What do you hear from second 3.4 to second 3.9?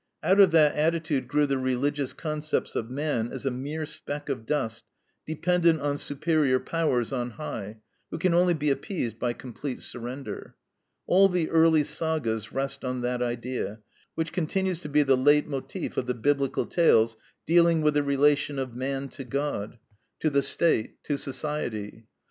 a mere